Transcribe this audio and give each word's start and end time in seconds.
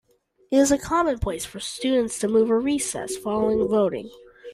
It 0.49 0.57
is 0.57 0.73
commonplace 0.81 1.45
for 1.45 1.59
students 1.59 2.17
to 2.21 2.27
move 2.27 2.49
a 2.49 2.57
recess 2.57 3.15
following 3.17 3.67
voting. 3.67 4.09